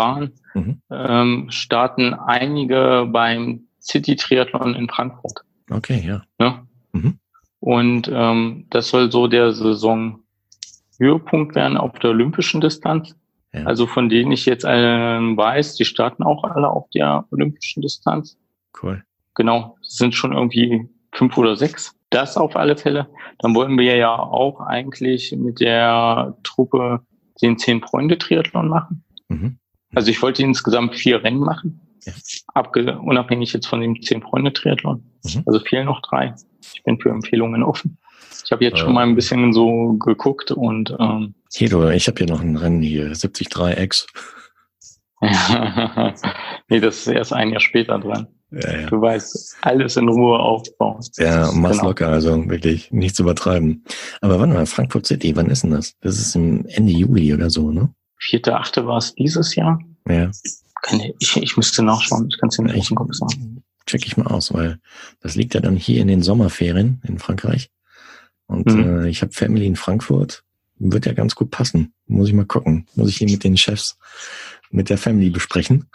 [0.00, 0.80] waren, mhm.
[0.90, 5.44] ähm, starten einige beim City Triathlon in Frankfurt.
[5.70, 6.22] Okay, ja.
[6.40, 6.66] ja?
[6.92, 7.18] Mhm.
[7.60, 10.20] Und ähm, das soll so der Saison
[10.98, 13.14] Höhepunkt werden auf der olympischen Distanz.
[13.52, 13.64] Ja.
[13.64, 18.38] Also von denen ich jetzt ähm, weiß, die starten auch alle auf der olympischen Distanz.
[18.80, 19.02] Cool.
[19.34, 21.94] Genau, sind schon irgendwie fünf oder sechs.
[22.10, 23.08] Das auf alle Fälle.
[23.38, 27.00] Dann wollen wir ja auch eigentlich mit der Truppe
[27.40, 29.04] den zehn Freunde Triathlon machen.
[29.28, 29.59] Mhm.
[29.94, 31.80] Also ich wollte insgesamt vier Rennen machen.
[32.04, 32.12] Ja.
[32.54, 35.04] Abge unabhängig jetzt von dem zehn Freunde Triathlon.
[35.24, 35.42] Mhm.
[35.46, 36.34] Also fehlen noch drei.
[36.74, 37.98] Ich bin für Empfehlungen offen.
[38.44, 42.06] Ich habe jetzt äh, schon mal ein bisschen so geguckt und ähm, Hier, du, ich
[42.06, 43.48] habe hier noch ein Rennen hier, 73
[43.78, 44.06] X.
[46.68, 48.28] nee, das ist erst ein Jahr später dran.
[48.50, 48.86] Ja, ja.
[48.88, 51.00] Du weißt, alles in Ruhe aufbauen.
[51.18, 51.90] Ja, mach's genau.
[51.90, 53.84] locker, also wirklich nicht zu übertreiben.
[54.20, 55.94] Aber wann mal, Frankfurt City, wann ist denn das?
[56.00, 57.94] Das ist im Ende Juli oder so, ne?
[58.20, 59.80] Vierte, achte war es dieses Jahr.
[60.06, 60.30] Ja.
[61.18, 63.62] Ich, ich müsste nachschauen, ich kann es dir nicht Kopf sagen.
[63.86, 64.78] Check ich mal aus, weil
[65.20, 67.70] das liegt ja dann hier in den Sommerferien in Frankreich.
[68.46, 69.04] Und mhm.
[69.04, 70.44] äh, ich habe Family in Frankfurt.
[70.78, 71.92] Wird ja ganz gut passen.
[72.06, 72.86] Muss ich mal gucken.
[72.94, 73.98] Muss ich hier mit den Chefs,
[74.70, 75.88] mit der Family besprechen.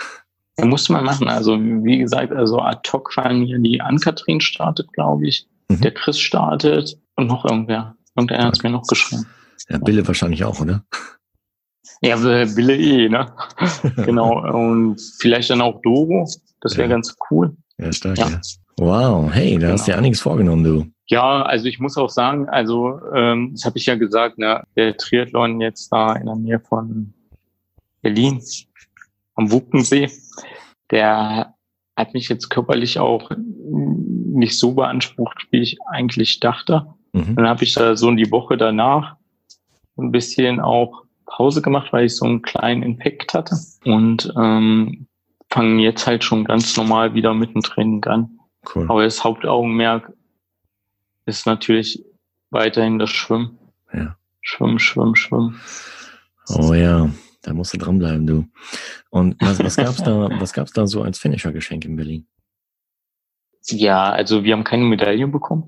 [0.57, 1.27] Ja, musste man machen.
[1.27, 5.47] Also wie gesagt, also ad hoc fallen hier die Ann-Kathrin startet, glaube ich.
[5.69, 5.81] Mhm.
[5.81, 7.95] Der Chris startet und noch irgendwer.
[8.15, 9.25] Irgendwer hat es mir noch geschrieben.
[9.69, 10.85] Ja, Bille wahrscheinlich auch, oder?
[12.05, 13.31] Ja, Bille eh, ne?
[14.05, 14.41] genau.
[14.53, 16.27] Und vielleicht dann auch Doro.
[16.61, 16.95] Das wäre ja.
[16.95, 17.55] ganz cool.
[17.77, 18.29] Ja, stark, ja.
[18.29, 18.41] ja.
[18.77, 19.73] Wow, hey, da genau.
[19.73, 20.85] hast du ja einiges vorgenommen, du.
[21.07, 24.97] Ja, also ich muss auch sagen, also ähm, das habe ich ja gesagt, ne, der
[24.97, 27.13] Triathlon jetzt da in der Nähe von
[28.01, 28.41] Berlin
[29.35, 30.09] am Wuckensee,
[30.91, 31.53] der
[31.95, 36.87] hat mich jetzt körperlich auch nicht so beansprucht, wie ich eigentlich dachte.
[37.13, 37.35] Mhm.
[37.35, 39.15] Dann habe ich da so die Woche danach
[39.97, 45.07] ein bisschen auch Pause gemacht, weil ich so einen kleinen Infekt hatte und ähm,
[45.49, 48.39] fange jetzt halt schon ganz normal wieder mit dem Training an.
[48.73, 48.89] Cool.
[48.89, 50.11] Aber das Hauptaugenmerk
[51.25, 52.03] ist natürlich
[52.49, 53.57] weiterhin das Schwimmen.
[53.93, 54.17] Ja.
[54.41, 55.59] Schwimmen, schwimmen, schwimmen.
[56.49, 57.09] Oh ja,
[57.41, 58.45] da musst du dranbleiben, du.
[59.09, 62.27] Und was, was gab's da, was gab's da so als Finisher-Geschenk in Berlin?
[63.67, 65.65] Ja, also wir haben keine Medaille bekommen.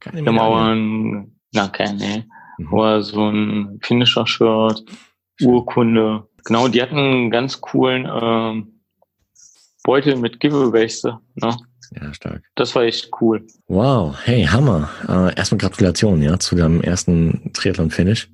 [0.00, 0.38] Keine Medaille?
[0.38, 2.26] Wir haben aber na, keine,
[2.58, 2.68] mhm.
[2.68, 4.84] aber so ein Finisher-Shirt,
[5.40, 6.26] Urkunde.
[6.44, 8.80] Genau, die hatten einen ganz coolen ähm,
[9.82, 11.56] Beutel mit Giveaways, ne?
[12.00, 12.42] Ja, stark.
[12.54, 13.46] Das war echt cool.
[13.68, 14.88] Wow, hey, Hammer.
[15.08, 18.30] Äh, erstmal Gratulation, ja, zu deinem ersten Triathlon-Finish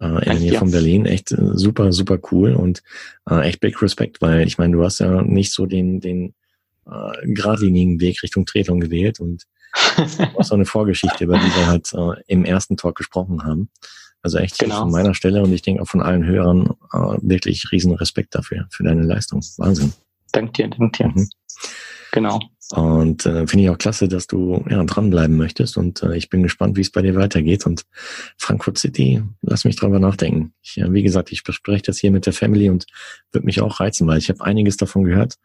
[0.00, 1.06] äh, in der Nähe von Berlin.
[1.06, 2.82] Echt äh, super, super cool und
[3.28, 6.34] äh, echt big Respect, weil ich meine, du hast ja nicht so den, den
[6.86, 9.44] äh, geradlinigen Weg Richtung Triathlon gewählt und
[9.96, 13.70] du hast auch eine Vorgeschichte, über die wir halt äh, im ersten Talk gesprochen haben.
[14.22, 14.80] Also echt genau.
[14.80, 18.66] von meiner Stelle und ich denke auch von allen Hörern äh, wirklich riesen Respekt dafür,
[18.70, 19.40] für deine Leistung.
[19.58, 19.92] Wahnsinn.
[20.32, 21.08] Dank dir, dank dir.
[21.08, 21.28] Mhm.
[22.12, 22.40] Genau.
[22.72, 25.76] Und äh, finde ich auch klasse, dass du ja, dranbleiben möchtest.
[25.76, 27.66] Und äh, ich bin gespannt, wie es bei dir weitergeht.
[27.66, 27.84] Und
[28.36, 30.52] Frankfurt City, lass mich drüber nachdenken.
[30.62, 32.86] Ich, äh, wie gesagt, ich bespreche das hier mit der Family und
[33.30, 35.36] würde mich auch reizen, weil ich habe einiges davon gehört.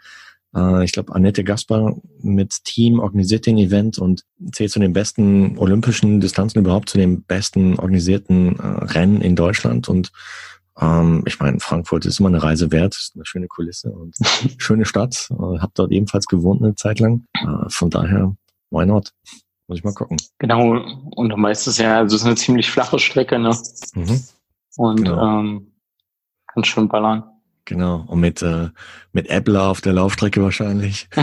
[0.56, 5.58] Äh, ich glaube, Annette Gaspar mit Team organisiert den Event und zählt zu den besten
[5.58, 9.90] olympischen Distanzen überhaupt, zu den besten organisierten äh, Rennen in Deutschland.
[9.90, 10.12] Und
[10.80, 14.16] ähm, ich meine, Frankfurt ist immer eine Reise wert, ist eine schöne Kulisse und
[14.58, 15.30] schöne Stadt.
[15.32, 17.26] Äh, hab dort ebenfalls gewohnt eine Zeit lang.
[17.34, 18.36] Äh, von daher,
[18.70, 19.14] why not?
[19.68, 20.18] Muss ich mal gucken.
[20.40, 20.72] Genau,
[21.16, 23.56] und du weißt es ja, also es ist eine ziemlich flache Strecke, ne?
[23.96, 24.22] Mhm.
[24.76, 25.40] Und genau.
[25.40, 25.72] ähm,
[26.48, 27.24] kann schon ballern.
[27.66, 28.70] Genau, und mit, äh,
[29.14, 31.08] mit Äppler auf der Laufstrecke wahrscheinlich.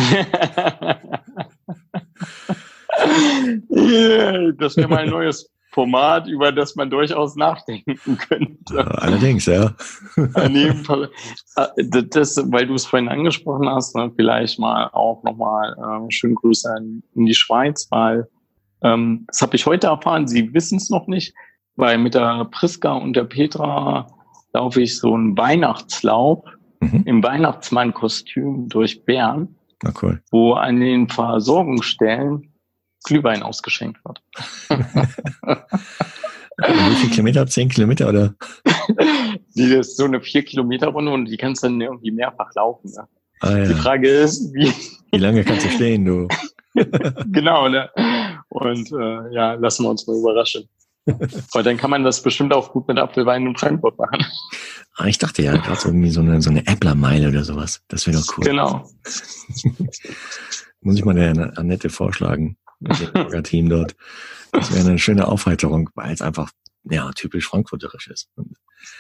[3.71, 9.01] yeah, das wäre mal ein neues Format, über das man durchaus nachdenken könnte.
[9.01, 9.75] Allerdings, ja.
[10.17, 10.73] Äh,
[12.11, 16.69] das, weil du es vorhin angesprochen hast, ne, vielleicht mal auch nochmal ähm, schönen Grüße
[17.15, 18.27] in die Schweiz, weil
[18.83, 21.35] ähm, das habe ich heute erfahren, sie wissen es noch nicht,
[21.77, 24.07] weil mit der Priska und der Petra
[24.53, 26.45] laufe ich so einen Weihnachtslauf
[26.81, 27.03] mhm.
[27.05, 29.57] im Weihnachtsmann-Kostüm durch Bern,
[30.03, 30.23] cool.
[30.31, 32.53] wo an den Versorgungsstellen
[33.05, 34.23] Glühwein ausgeschenkt wird.
[36.59, 37.47] Wie viele Kilometer?
[37.47, 38.35] Zehn Kilometer oder?
[39.55, 42.91] Die ist so eine vier Kilometer Runde und die kannst dann irgendwie mehrfach laufen.
[42.91, 43.07] Ne?
[43.41, 43.65] Ah, ja.
[43.67, 44.73] Die Frage ist, wie.
[45.11, 46.29] Wie lange kannst du stehen, du?
[47.33, 47.89] genau, ne?
[48.51, 50.69] Und äh, ja, lassen wir uns mal überraschen.
[51.53, 54.25] Aber dann kann man das bestimmt auch gut mit Apfelwein in Frankfurt machen.
[54.97, 57.83] Ah, ich dachte ja, gerade so irgendwie so eine, so eine Äpplermeile oder sowas.
[57.89, 58.45] Das wäre doch cool.
[58.45, 58.89] Genau.
[60.81, 63.97] Muss ich mal der Annette vorschlagen dem Orga-Team dort.
[64.53, 66.51] Das wäre eine schöne Aufheiterung, weil es einfach
[66.85, 68.29] ja typisch frankfurterisch ist.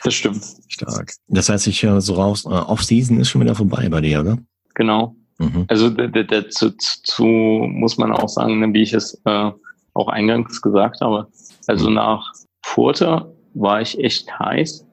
[0.03, 0.44] Das stimmt.
[0.68, 1.12] Stark.
[1.29, 4.38] Das heißt, ich höre so raus, äh, Off-Season ist schon wieder vorbei bei dir, oder?
[4.75, 5.16] Genau.
[5.38, 5.64] Mhm.
[5.68, 9.51] Also dazu zu, muss man auch sagen, wie ich es äh,
[9.94, 11.29] auch eingangs gesagt habe.
[11.68, 11.94] Also mhm.
[11.94, 14.87] nach Furte war ich echt heiß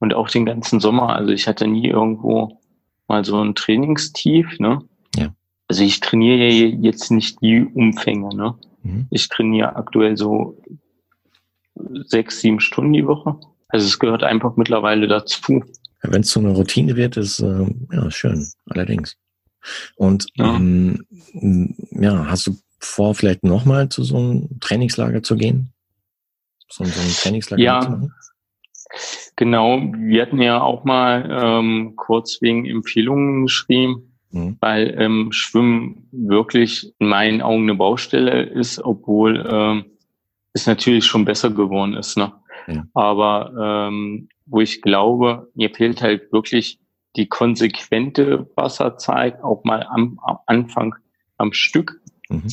[0.00, 1.16] und auch den ganzen Sommer.
[1.16, 2.60] Also ich hatte nie irgendwo
[3.06, 4.82] mal so ein Trainingstief, ne?
[5.16, 5.32] Ja
[5.68, 8.54] also ich trainiere jetzt nicht die Umfänge, ne?
[8.82, 9.06] Mhm.
[9.10, 10.60] Ich trainiere aktuell so
[12.06, 13.36] sechs, sieben Stunden die Woche.
[13.68, 15.62] Also es gehört einfach mittlerweile dazu.
[16.02, 19.16] Wenn es zu einer Routine wird, ist äh, ja schön, allerdings.
[19.96, 20.56] Und ja.
[20.56, 21.04] Ähm,
[21.90, 25.72] ja, hast du vor, vielleicht nochmal zu so einem Trainingslager zu gehen?
[26.70, 28.14] So, so ein Trainingslager ja, zu machen?
[29.36, 34.56] Genau, wir hatten ja auch mal ähm, kurz wegen Empfehlungen geschrieben, mhm.
[34.60, 39.84] weil ähm, Schwimmen wirklich in meinen Augen eine Baustelle ist, obwohl ähm,
[40.52, 42.16] es natürlich schon besser geworden ist.
[42.16, 42.32] Ne?
[42.66, 42.84] Ja.
[42.94, 46.80] Aber ähm, wo ich glaube, mir fehlt halt wirklich
[47.16, 50.94] die konsequente Wasserzeit auch mal am, am Anfang
[51.36, 52.00] am Stück.
[52.28, 52.48] Mhm.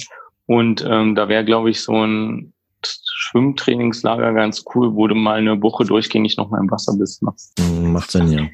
[0.45, 2.54] Und ähm, da wäre, glaube ich, so ein
[2.88, 7.24] Schwimmtrainingslager ganz cool, wo du mal eine Woche durchgängig nochmal im Wasser bist.
[7.24, 7.32] Ne?
[7.60, 8.48] Mhm, macht Sinn, ja.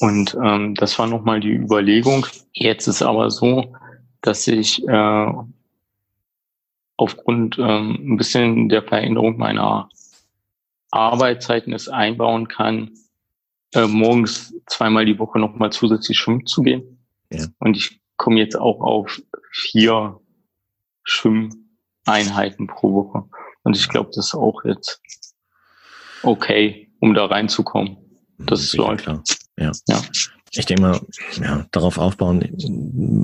[0.00, 2.26] Und ähm, das war nochmal die Überlegung.
[2.52, 3.74] Jetzt ist aber so,
[4.20, 5.32] dass ich äh,
[6.96, 9.88] aufgrund ähm, ein bisschen der Veränderung meiner
[10.90, 12.90] Arbeitszeiten es einbauen kann,
[13.74, 16.98] äh, morgens zweimal die Woche nochmal zusätzlich schwimmen zu gehen.
[17.30, 17.46] Ja.
[17.58, 19.20] Und ich komme jetzt auch auf
[19.52, 20.20] vier
[21.02, 23.28] Schwimmeinheiten pro Woche.
[23.66, 25.00] Und ich glaube, das ist auch jetzt
[26.22, 27.96] okay, um da reinzukommen.
[28.38, 29.02] Das ist läuft.
[29.02, 29.24] Klar.
[29.58, 29.72] Ja.
[29.88, 30.00] ja.
[30.52, 31.00] Ich denke mal,
[31.42, 32.48] ja, darauf aufbauen,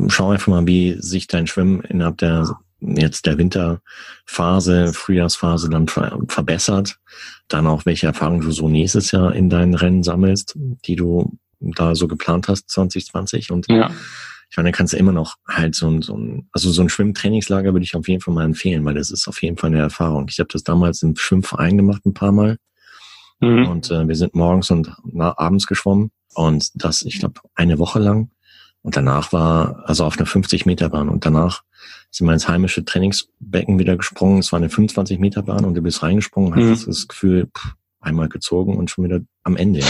[0.08, 6.18] schau einfach mal, wie sich dein Schwimmen innerhalb der jetzt der Winterphase, Frühjahrsphase dann ver
[6.26, 6.98] verbessert.
[7.46, 11.94] Dann auch, welche Erfahrungen du so nächstes Jahr in deinen Rennen sammelst, die du da
[11.94, 13.52] so geplant hast 2020.
[13.52, 13.92] Und ja.
[14.52, 17.72] Ich meine, kannst du immer noch halt so ein, so ein, also so ein Schwimmtrainingslager
[17.72, 20.26] würde ich auf jeden Fall mal empfehlen, weil das ist auf jeden Fall eine Erfahrung.
[20.28, 22.58] Ich habe das damals im Schwimmverein gemacht ein paar Mal.
[23.40, 23.66] Mhm.
[23.66, 26.10] Und äh, wir sind morgens und abends geschwommen.
[26.34, 28.30] Und das, ich glaube, eine Woche lang.
[28.82, 31.08] Und danach war, also auf einer 50 Meter Bahn.
[31.08, 31.62] Und danach
[32.10, 34.40] sind wir ins heimische Trainingsbecken wieder gesprungen.
[34.40, 36.72] Es war eine 25 Meter Bahn und du bist reingesprungen, mhm.
[36.72, 39.80] hast das Gefühl, pff, einmal gezogen und schon wieder am Ende.
[39.80, 39.86] Ja.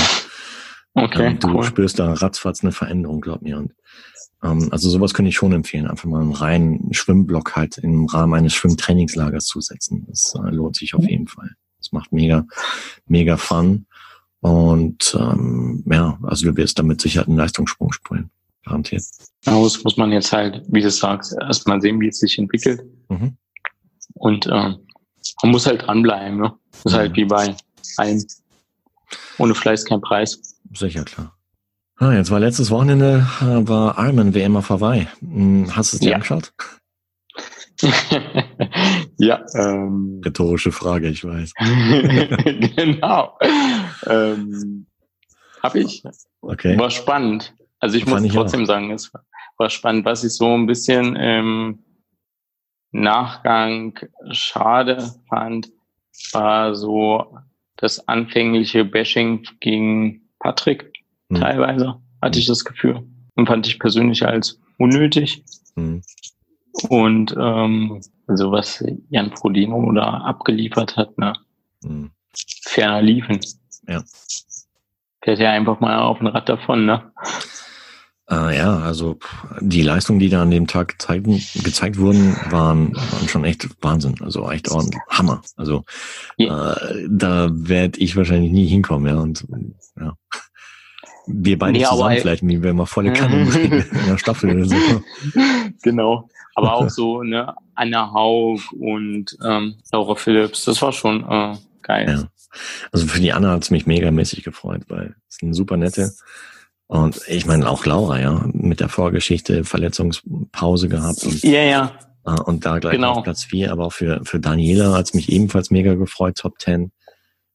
[0.95, 1.29] Okay.
[1.29, 1.65] Ähm, du cool.
[1.65, 3.59] spürst da ratzfatz eine Veränderung, glaub mir.
[3.59, 3.73] Und
[4.43, 8.35] ähm, also sowas könnte ich schon empfehlen, einfach mal einen reinen Schwimmblock halt im Rahmen
[8.35, 10.07] eines Schwimmtrainingslagers zu setzen.
[10.09, 11.51] Das äh, lohnt sich auf jeden Fall.
[11.79, 12.47] Das macht mega,
[13.07, 13.87] mega Fun.
[14.41, 18.31] Und ähm, ja, also du wirst damit sicher einen Leistungssprung spüren
[18.65, 19.05] garantiert.
[19.45, 22.83] Genau, das muss man jetzt halt, wie du sagst, erstmal sehen, wie es sich entwickelt.
[23.09, 23.37] Mhm.
[24.15, 24.79] Und ähm,
[25.43, 26.39] man muss halt dranbleiben.
[26.39, 26.53] Ne?
[26.71, 27.57] Das ist halt wie bei
[27.97, 28.25] allem.
[29.39, 30.52] Ohne Fleiß kein Preis.
[30.75, 31.37] Sicher, klar.
[31.97, 35.07] Ah, jetzt war letztes Wochenende, äh, war Ironman WM auf Hawaii.
[35.21, 36.15] Hm, hast du es dir ja.
[36.17, 36.53] angeschaut?
[39.19, 39.45] ja.
[39.55, 41.53] Ähm, Rhetorische Frage, ich weiß.
[42.77, 43.39] genau.
[44.07, 44.87] Ähm,
[45.63, 46.03] hab ich.
[46.41, 46.79] Okay.
[46.79, 47.55] War spannend.
[47.79, 48.67] Also ich muss trotzdem auch.
[48.67, 49.13] sagen, es
[49.57, 50.05] war spannend.
[50.05, 51.85] Was ich so ein bisschen im
[52.93, 53.99] Nachgang
[54.31, 55.71] schade fand,
[56.33, 57.39] war so
[57.77, 60.93] das anfängliche Bashing gegen Patrick.
[61.31, 61.41] Hm.
[61.41, 63.03] Teilweise hatte ich das Gefühl.
[63.35, 65.43] Und fand ich persönlich als unnötig.
[65.77, 66.03] Hm.
[66.89, 71.33] Und ähm, also was Jan Frodeno da abgeliefert hat, ne?
[71.85, 72.11] Hm.
[72.65, 73.41] Ferner liefen.
[73.89, 74.03] Ja.
[75.23, 77.13] Fährt ja einfach mal auf ein Rad davon, ne?
[78.31, 79.19] Äh, ja, also
[79.61, 84.15] die Leistungen, die da an dem Tag gezeigt, gezeigt wurden, waren, waren schon echt Wahnsinn.
[84.21, 85.03] Also echt ordentlich.
[85.09, 85.43] Hammer.
[85.57, 85.85] Also
[86.37, 86.75] ja.
[86.75, 89.21] äh, da werde ich wahrscheinlich nie hinkommen, ja.
[89.21, 89.45] Und
[89.99, 90.17] ja.
[91.27, 94.77] Wir beide nee, zusammen vielleicht, wie wir mal volle Kanne in der Staffel oder so.
[95.83, 96.29] Genau.
[96.55, 102.09] Aber auch so, ne, Anna Haug und ähm, Laura Phillips, das war schon äh, geil.
[102.09, 102.29] Ja.
[102.91, 106.13] Also für die Anna hat's mich megamäßig gefreut, weil es eine super nette.
[106.87, 111.25] Und ich meine auch Laura, ja, mit der Vorgeschichte Verletzungspause gehabt.
[111.25, 111.93] Und, ja, ja.
[112.27, 113.13] Äh, und da gleich genau.
[113.13, 116.93] auf Platz vier, aber auch für, für Daniela hat's mich ebenfalls mega gefreut, Top Ten.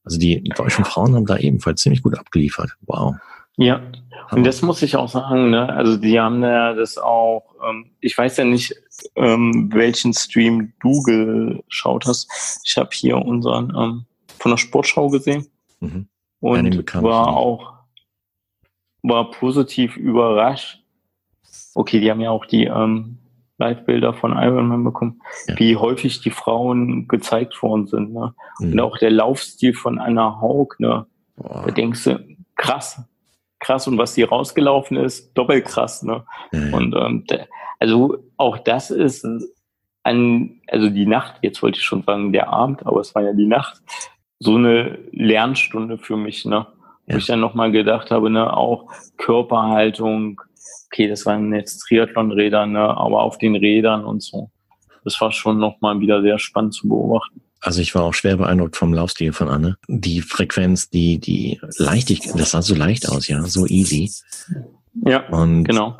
[0.08, 2.70] Also die deutschen Frauen haben da ebenfalls ziemlich gut abgeliefert.
[2.86, 3.16] Wow.
[3.58, 3.82] Ja,
[4.30, 5.68] und das muss ich auch sagen, ne?
[5.68, 8.74] Also die haben ja das auch, ähm, ich weiß ja nicht,
[9.16, 12.62] ähm, welchen Stream du geschaut hast.
[12.64, 14.06] Ich habe hier unseren ähm,
[14.38, 15.46] von der Sportschau gesehen
[15.80, 16.08] mhm.
[16.40, 17.74] und war auch
[19.02, 20.82] war positiv überrascht.
[21.74, 23.18] Okay, die haben ja auch die ähm,
[23.58, 25.58] Live-Bilder von Ironman bekommen, ja.
[25.58, 28.12] wie häufig die Frauen gezeigt worden sind.
[28.12, 28.34] Ne?
[28.60, 28.72] Mhm.
[28.72, 31.06] Und auch der Laufstil von Anna Haug, ne?
[31.36, 31.64] Boah.
[31.66, 33.02] da denkst du, krass,
[33.60, 33.86] krass.
[33.86, 36.02] Und was die rausgelaufen ist, doppelt krass.
[36.02, 36.24] Ne?
[36.52, 36.74] Mhm.
[36.74, 37.24] Und ähm,
[37.78, 39.26] also auch das ist
[40.02, 43.32] an, also die Nacht, jetzt wollte ich schon sagen, der Abend, aber es war ja
[43.32, 43.80] die Nacht,
[44.40, 46.44] so eine Lernstunde für mich.
[46.44, 46.66] Ne?
[47.08, 47.14] ja.
[47.14, 50.40] wo ich dann nochmal gedacht habe, ne, auch Körperhaltung,
[50.86, 54.50] okay, das waren jetzt Triathlon-Räder, ne, aber auf den Rädern und so.
[55.04, 57.40] das war schon nochmal wieder sehr spannend zu beobachten.
[57.60, 59.76] Also ich war auch schwer beeindruckt vom Laufstil von Anne.
[59.88, 64.12] Die Frequenz, die, die Leichtigkeit, das sah so leicht aus, ja, so easy.
[65.04, 65.98] Ja, und genau.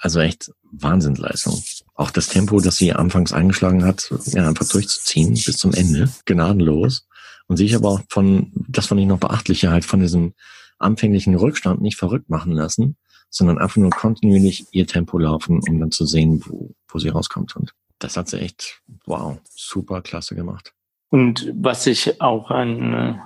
[0.00, 1.62] Also echt Wahnsinnsleistung.
[1.94, 7.06] Auch das Tempo, das sie anfangs eingeschlagen hat, ja, einfach durchzuziehen bis zum Ende, gnadenlos.
[7.46, 10.34] Und sich aber auch von, das fand ich noch beachtlicher, halt von diesem
[10.78, 12.96] anfänglichen Rückstand nicht verrückt machen lassen,
[13.32, 17.56] sondern einfach nur kontinuierlich ihr Tempo laufen, um dann zu sehen, wo, wo sie rauskommt.
[17.56, 20.74] Und das hat sie echt, wow, super klasse gemacht.
[21.08, 23.20] Und was ich auch an,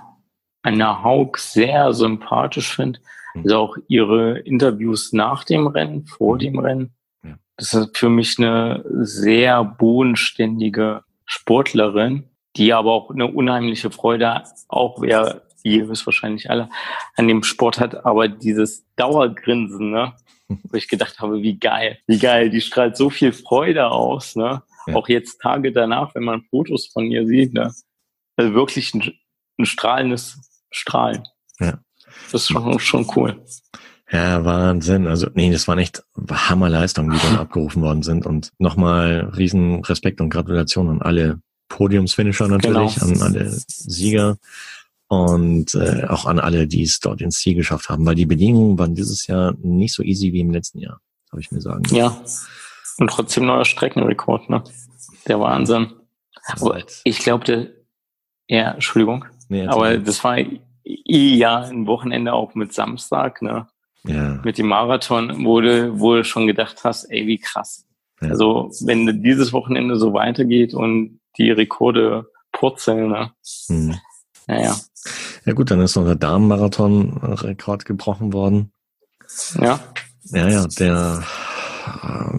[0.63, 2.99] an der Haug sehr sympathisch finde,
[3.33, 3.45] hm.
[3.45, 6.39] ist auch ihre Interviews nach dem Rennen, vor hm.
[6.39, 6.93] dem Rennen.
[7.23, 7.35] Ja.
[7.57, 12.23] Das ist für mich eine sehr bodenständige Sportlerin,
[12.55, 16.69] die aber auch eine unheimliche Freude, auch wer ihr höchstwahrscheinlich alle,
[17.15, 20.13] an dem Sport hat, aber dieses Dauergrinsen, ne?
[20.47, 24.63] wo ich gedacht habe, wie geil, wie geil, die strahlt so viel Freude aus, ne?
[24.85, 24.95] Ja.
[24.95, 27.73] Auch jetzt Tage danach, wenn man Fotos von ihr sieht, ne?
[28.37, 29.11] Also wirklich ein,
[29.59, 30.39] ein strahlendes
[30.71, 31.23] Strahlen.
[31.59, 31.79] Ja.
[32.31, 33.43] Das ist schon, schon cool.
[34.09, 35.07] Ja, Wahnsinn.
[35.07, 38.25] Also, nee, das waren echt Hammerleistungen, die dann abgerufen worden sind.
[38.25, 43.11] Und nochmal riesen Respekt und Gratulation an alle Podiumsfinisher natürlich, genau.
[43.11, 44.37] an alle Sieger
[45.07, 48.77] und äh, auch an alle, die es dort ins Ziel geschafft haben, weil die Bedingungen
[48.77, 50.99] waren dieses Jahr nicht so easy wie im letzten Jahr,
[51.31, 51.83] habe ich mir sagen.
[51.91, 52.21] Ja,
[52.97, 54.63] und trotzdem neuer Streckenrekord, ne?
[55.27, 55.93] Der Wahnsinn.
[56.59, 57.73] Aber ich glaube,
[58.47, 60.37] ja, Entschuldigung, nee, aber das war
[60.83, 63.67] ja ein Wochenende auch mit Samstag, ne?
[64.03, 64.39] Ja.
[64.43, 67.85] Mit dem Marathon, wo du, wo du schon gedacht hast, ey, wie krass.
[68.21, 68.29] Ja.
[68.29, 73.31] Also, wenn dieses Wochenende so weitergeht und die Rekorde purzeln, ne?
[73.67, 73.95] Hm.
[74.47, 74.75] Naja.
[75.45, 78.71] Ja gut, dann ist noch der Damenmarathon-Rekord gebrochen worden.
[79.59, 79.79] Ja.
[80.31, 81.23] Ja, ja, der
[82.03, 82.37] äh,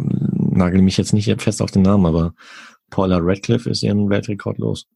[0.57, 2.35] nagel mich jetzt nicht fest auf den Namen, aber
[2.91, 4.87] Paula Radcliffe ist ihren Weltrekord los.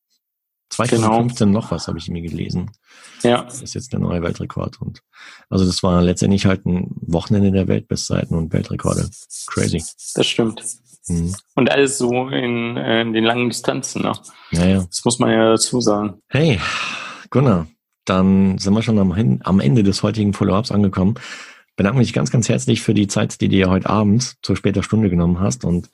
[0.71, 1.61] 2015 genau.
[1.61, 2.71] noch was, habe ich mir gelesen.
[3.23, 3.43] Ja.
[3.43, 4.81] Das ist jetzt der neue Weltrekord.
[4.81, 5.03] Und
[5.51, 9.11] also das war letztendlich halt ein Wochenende der Weltbestzeiten und Weltrekorde.
[9.49, 9.85] Crazy.
[10.15, 10.63] Das stimmt.
[11.09, 11.35] Mhm.
[11.55, 14.03] Und alles so in, in, den langen Distanzen.
[14.03, 14.13] Ne?
[14.51, 14.85] Ja, ja.
[14.85, 16.21] Das muss man ja dazu sagen.
[16.29, 16.61] Hey,
[17.31, 17.67] Gunnar,
[18.05, 21.15] dann sind wir schon am, am Ende des heutigen Follow-ups angekommen.
[21.77, 25.11] Bedanke mich ganz, ganz herzlich für die Zeit, die dir heute Abend zur später Stunde
[25.11, 25.91] genommen hast und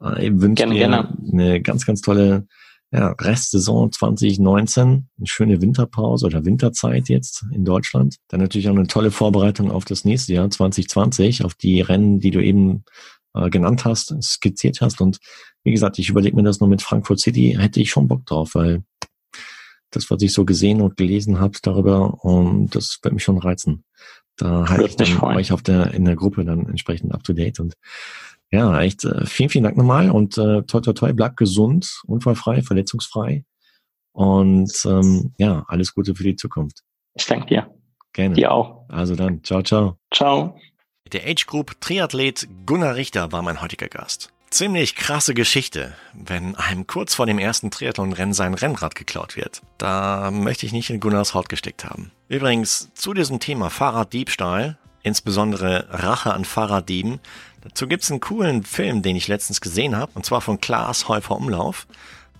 [0.00, 1.18] äh, wünsche gerne, dir gerne.
[1.32, 2.46] eine ganz, ganz tolle
[2.90, 8.16] ja, Restsaison 2019, eine schöne Winterpause oder Winterzeit jetzt in Deutschland.
[8.28, 12.30] Dann natürlich auch eine tolle Vorbereitung auf das nächste Jahr 2020, auf die Rennen, die
[12.30, 12.84] du eben
[13.34, 15.00] äh, genannt hast, skizziert hast.
[15.00, 15.18] Und
[15.64, 18.54] wie gesagt, ich überlege mir das nur mit Frankfurt City, hätte ich schon Bock drauf,
[18.54, 18.82] weil
[19.90, 23.84] das, was ich so gesehen und gelesen habe darüber, und das wird mich schon reizen.
[24.36, 27.58] Da halte ich dann euch auf der, in der Gruppe dann entsprechend up to date
[27.58, 27.74] und
[28.50, 32.62] ja, echt äh, vielen, vielen Dank nochmal und äh, toi, toi, toi, bleibt gesund, unfallfrei,
[32.62, 33.44] verletzungsfrei
[34.12, 36.82] und ähm, ja, alles Gute für die Zukunft.
[37.14, 37.74] Ich danke dir.
[38.12, 38.34] Gerne.
[38.34, 38.88] Dir auch.
[38.88, 39.98] Also dann, ciao, ciao.
[40.14, 40.56] Ciao.
[41.12, 44.30] Der Age Group Triathlet Gunnar Richter war mein heutiger Gast.
[44.50, 49.62] Ziemlich krasse Geschichte, wenn einem kurz vor dem ersten Triathlon-Rennen sein Rennrad geklaut wird.
[49.78, 52.10] Da möchte ich nicht in Gunnars Haut gesteckt haben.
[52.28, 57.20] Übrigens, zu diesem Thema Fahrraddiebstahl, insbesondere Rache an Fahrraddieben,
[57.62, 61.36] dazu gibt's einen coolen Film, den ich letztens gesehen habe, und zwar von Klaas Häufer
[61.36, 61.86] Umlauf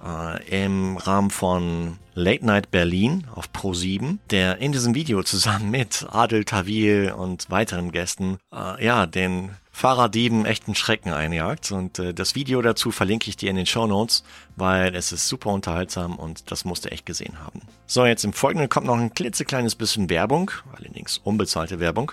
[0.05, 5.71] äh, im Rahmen von Late Night Berlin auf Pro 7, der in diesem Video zusammen
[5.71, 11.71] mit Adel Tawil und weiteren Gästen äh, ja den Fahrraddieben echten Schrecken einjagt.
[11.71, 14.25] Und äh, das Video dazu verlinke ich dir in den Show Notes,
[14.57, 17.63] weil es ist super unterhaltsam und das musst du echt gesehen haben.
[17.87, 22.11] So, jetzt im Folgenden kommt noch ein klitzekleines bisschen Werbung, allerdings unbezahlte Werbung.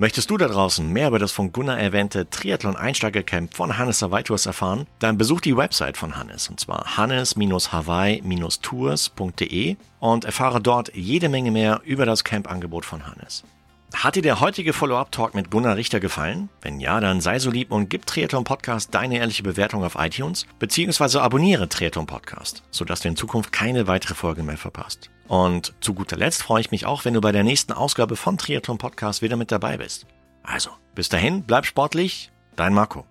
[0.00, 4.46] Möchtest du da draußen mehr über das von Gunnar erwähnte Triathlon-Einsteigercamp von Hannes Hawaii Tours
[4.46, 4.86] erfahren?
[4.98, 11.82] Dann besuch die Website von Hannes und zwar hannes-hawaii-tours.de und erfahre dort jede Menge mehr
[11.84, 13.44] über das Campangebot von Hannes.
[13.94, 16.48] Hat dir der heutige Follow-up-Talk mit Gunnar Richter gefallen?
[16.62, 20.46] Wenn ja, dann sei so lieb und gib Triathlon Podcast deine ehrliche Bewertung auf iTunes,
[20.58, 25.10] beziehungsweise abonniere Triathlon Podcast, sodass du in Zukunft keine weitere Folge mehr verpasst.
[25.28, 28.38] Und zu guter Letzt freue ich mich auch, wenn du bei der nächsten Ausgabe von
[28.38, 30.06] Triathlon Podcast wieder mit dabei bist.
[30.42, 33.04] Also, bis dahin, bleib sportlich, dein Marco.